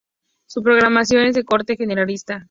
Su 0.47 0.63
programación 0.63 1.27
es 1.27 1.35
de 1.35 1.43
corte 1.45 1.77
generalista. 1.77 2.39